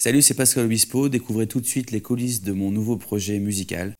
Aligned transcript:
Salut, 0.00 0.22
c'est 0.22 0.34
Pascal 0.34 0.66
Obispo. 0.66 1.08
Découvrez 1.08 1.48
tout 1.48 1.60
de 1.60 1.66
suite 1.66 1.90
les 1.90 2.00
coulisses 2.00 2.40
de 2.40 2.52
mon 2.52 2.70
nouveau 2.70 2.96
projet 2.96 3.40
musical. 3.40 3.96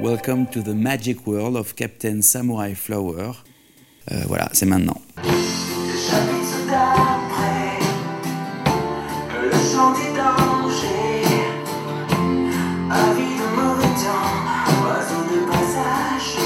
Welcome 0.00 0.46
to 0.46 0.62
the 0.62 0.68
magic 0.68 1.26
world 1.26 1.56
of 1.56 1.74
Captain 1.74 2.22
Samurai 2.22 2.74
Flower. 2.74 3.32
Euh, 4.10 4.22
voilà, 4.28 4.48
c'est 4.54 4.64
maintenant. 4.64 5.02
Le 5.18 5.24
chapitre 5.92 6.66
d'après, 6.70 7.78
le 9.42 9.50
chant 9.52 9.92
des 9.92 10.16
dangers, 10.16 11.26
avis 12.90 13.36
de 13.36 13.46
mauvais 13.56 13.92
temps, 14.00 14.32
oiseau 14.86 15.22
de 15.34 15.44
passage. 15.50 16.38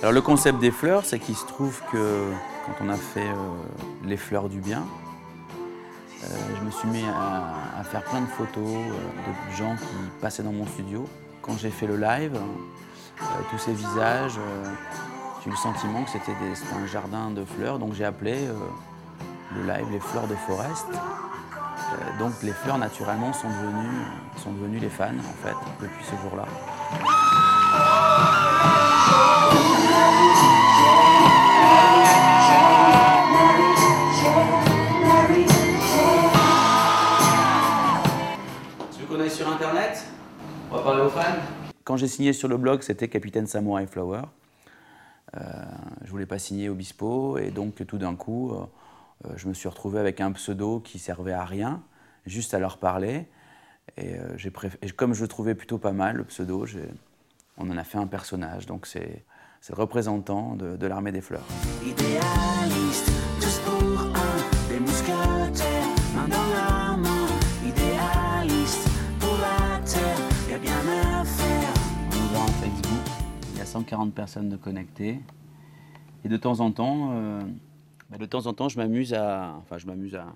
Alors 0.00 0.12
le 0.12 0.20
concept 0.20 0.58
des 0.58 0.72
fleurs, 0.72 1.04
c'est 1.04 1.20
qu'il 1.20 1.36
se 1.36 1.46
trouve 1.46 1.80
que 1.92 2.32
quand 2.66 2.84
on 2.84 2.88
a 2.88 2.96
fait 2.96 3.28
euh, 3.28 3.34
les 4.04 4.16
fleurs 4.16 4.48
du 4.48 4.60
bien, 4.60 4.82
euh, 6.24 6.26
je 6.58 6.64
me 6.64 6.70
suis 6.70 6.88
mis 6.88 7.04
à, 7.04 7.84
faire 7.84 8.02
plein 8.02 8.22
de 8.22 8.26
photos 8.26 8.66
euh, 8.66 9.50
de 9.50 9.56
gens 9.56 9.76
qui 9.76 10.20
passaient 10.20 10.42
dans 10.42 10.52
mon 10.52 10.66
studio. 10.66 11.08
Quand 11.42 11.56
j'ai 11.56 11.70
fait 11.70 11.86
le 11.86 11.96
live, 11.96 12.36
tous 13.50 13.58
ces 13.58 13.72
visages, 13.72 14.38
j'ai 15.40 15.48
eu 15.48 15.52
le 15.52 15.56
sentiment 15.56 16.02
que 16.02 16.10
c'était 16.10 16.32
un 16.32 16.86
jardin 16.86 17.30
de 17.30 17.44
fleurs, 17.44 17.78
donc 17.78 17.94
j'ai 17.94 18.04
appelé 18.04 18.36
le 19.54 19.62
live 19.62 19.86
les 19.92 20.00
fleurs 20.00 20.26
de 20.26 20.34
Forest. 20.34 20.86
Donc 22.18 22.32
les 22.42 22.50
fleurs 22.50 22.78
naturellement 22.78 23.32
sont 23.32 23.48
devenues, 23.48 24.02
sont 24.42 24.50
devenues 24.50 24.80
les 24.80 24.88
fans 24.88 25.04
en 25.04 25.46
fait 25.46 25.54
depuis 25.80 26.04
ce 26.04 26.20
jour-là. 26.20 26.46
Qu'on 39.16 39.22
aille 39.22 39.30
sur 39.30 39.48
internet? 39.48 40.04
On 40.70 40.76
va 40.76 40.82
parler 40.82 41.02
aux 41.02 41.08
fans? 41.08 41.40
Quand 41.84 41.96
j'ai 41.96 42.08
signé 42.08 42.32
sur 42.32 42.48
le 42.48 42.56
blog, 42.56 42.82
c'était 42.82 43.08
Capitaine 43.08 43.46
Samurai 43.46 43.86
Flower. 43.86 44.22
Euh, 45.36 45.40
je 46.04 46.10
voulais 46.10 46.26
pas 46.26 46.38
signer 46.38 46.68
Obispo 46.68 47.38
et 47.38 47.50
donc 47.50 47.86
tout 47.86 47.98
d'un 47.98 48.14
coup, 48.14 48.52
euh, 48.52 48.66
euh, 49.26 49.32
je 49.36 49.48
me 49.48 49.54
suis 49.54 49.68
retrouvé 49.68 49.98
avec 50.00 50.20
un 50.20 50.32
pseudo 50.32 50.80
qui 50.80 50.98
servait 50.98 51.32
à 51.32 51.44
rien, 51.44 51.82
juste 52.26 52.52
à 52.54 52.58
leur 52.58 52.78
parler. 52.78 53.26
Et, 53.96 54.16
euh, 54.16 54.36
j'ai 54.36 54.50
préf- 54.50 54.76
et 54.82 54.90
comme 54.90 55.14
je 55.14 55.22
le 55.22 55.28
trouvais 55.28 55.54
plutôt 55.54 55.78
pas 55.78 55.92
mal, 55.92 56.16
le 56.16 56.24
pseudo, 56.24 56.66
j'ai- 56.66 56.88
on 57.56 57.70
en 57.70 57.76
a 57.78 57.84
fait 57.84 57.98
un 57.98 58.06
personnage. 58.06 58.66
Donc 58.66 58.86
c'est 58.86 59.24
c'est 59.62 59.74
le 59.74 59.80
représentant 59.80 60.54
de, 60.54 60.76
de 60.76 60.86
l'armée 60.86 61.10
des 61.10 61.22
fleurs. 61.22 61.42
140 73.76 74.14
personnes 74.14 74.48
de 74.48 74.56
connectées. 74.56 75.20
Et 76.24 76.28
de 76.28 76.36
temps 76.36 76.60
en 76.60 76.72
temps, 76.72 77.10
euh, 77.12 77.40
bah, 78.10 78.16
de 78.16 78.26
temps 78.26 78.46
en 78.46 78.54
temps, 78.54 78.68
je 78.68 78.78
m'amuse 78.78 79.12
à, 79.12 79.54
enfin, 79.58 79.76
je 79.78 79.86
m'amuse 79.86 80.14
à, 80.14 80.26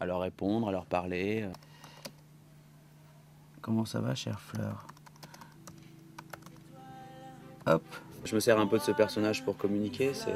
à 0.00 0.06
leur 0.06 0.20
répondre, 0.20 0.68
à 0.68 0.72
leur 0.72 0.86
parler. 0.86 1.48
Comment 3.60 3.84
ça 3.84 4.00
va, 4.00 4.14
chère 4.14 4.40
Fleur? 4.40 4.86
Hop. 7.66 7.82
Je 8.24 8.34
me 8.34 8.40
sers 8.40 8.58
un 8.58 8.66
peu 8.66 8.78
de 8.78 8.82
ce 8.82 8.92
personnage 8.92 9.44
pour 9.44 9.56
communiquer, 9.56 10.12
c'est, 10.12 10.34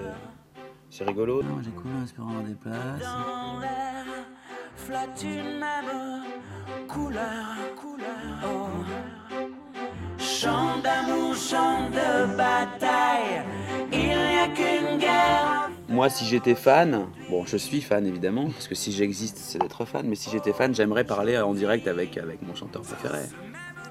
c'est 0.90 1.04
rigolo. 1.04 1.42
Non, 1.42 1.60
j'ai 1.62 1.70
cool 1.70 1.90
en 1.98 2.04
espérant 2.04 2.28
avoir 2.28 2.44
des 2.44 2.54
places. 2.54 3.00
Dans 3.00 3.58
l'air, 3.60 4.04
flotte 4.76 5.22
une 5.24 5.58
même 5.58 6.22
couleur, 6.86 7.56
couleur. 7.76 7.97
Chant 10.40 10.78
d'amour, 10.84 11.34
chant 11.34 11.90
de 11.90 12.36
bataille, 12.36 13.42
il 13.92 14.06
n'y 14.06 14.38
a 14.38 14.46
qu'une 14.54 14.98
guerre. 14.98 15.68
Moi, 15.88 16.08
si 16.10 16.26
j'étais 16.26 16.54
fan, 16.54 17.08
bon, 17.28 17.44
je 17.44 17.56
suis 17.56 17.80
fan 17.80 18.06
évidemment, 18.06 18.48
parce 18.50 18.68
que 18.68 18.76
si 18.76 18.92
j'existe, 18.92 19.38
c'est 19.38 19.58
d'être 19.58 19.84
fan, 19.84 20.06
mais 20.06 20.14
si 20.14 20.30
j'étais 20.30 20.52
fan, 20.52 20.72
j'aimerais 20.72 21.02
parler 21.02 21.36
en 21.40 21.54
direct 21.54 21.88
avec, 21.88 22.16
avec 22.18 22.40
mon 22.42 22.54
chanteur 22.54 22.82
préféré. 22.82 23.18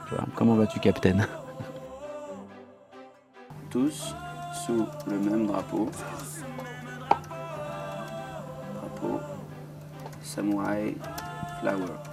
Tu 0.08 0.16
vois, 0.16 0.24
comment 0.36 0.56
vas-tu, 0.56 0.80
Captain 0.80 1.18
Tous 3.70 4.16
sous 4.66 4.86
le 5.06 5.20
même 5.20 5.48
drapeau. 5.48 5.90
Drapeau 8.74 9.20
Samurai 10.22 10.96
Flower. 11.60 12.07